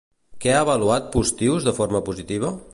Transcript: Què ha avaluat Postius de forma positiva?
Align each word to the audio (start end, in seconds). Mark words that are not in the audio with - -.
Què 0.45 0.53
ha 0.53 0.61
avaluat 0.63 1.13
Postius 1.17 1.69
de 1.71 1.77
forma 1.83 2.05
positiva? 2.11 2.55